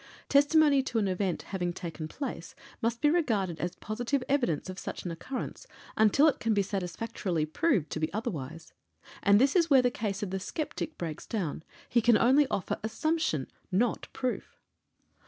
[0.29, 5.05] Testimony to an event having taken place must be regarded as positive evidence of such
[5.05, 8.73] an occurrence, until it can be satisfactorily proved to be otherwise
[9.21, 12.79] and this is where the case of the sceptic breaks down; he can only offer
[12.81, 14.57] assumption, not proof.